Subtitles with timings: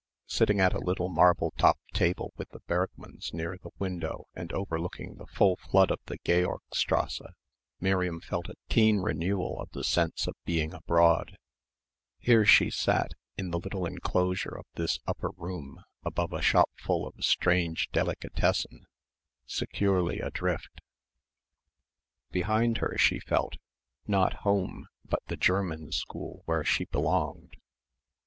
[0.25, 5.13] Sitting at a little marble topped table with the Bergmanns near the window and overlooking
[5.17, 7.21] the full flood of the Georgstrasse
[7.79, 11.37] Miriam felt a keen renewal of the sense of being abroad.
[12.17, 17.23] Here she sat, in the little enclosure of this upper room above a shopful of
[17.23, 18.87] strange Delikatessen,
[19.45, 20.81] securely adrift.
[22.31, 23.57] Behind her she felt,
[24.07, 27.55] not home but the German school where she belonged.